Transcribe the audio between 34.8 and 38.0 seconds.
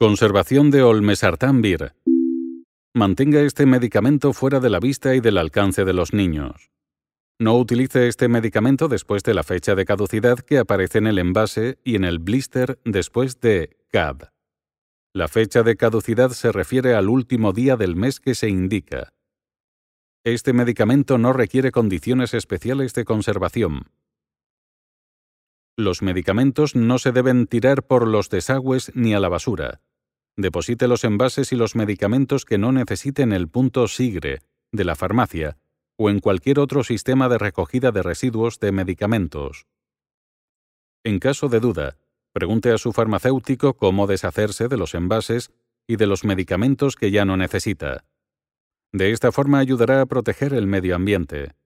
la farmacia o en cualquier otro sistema de recogida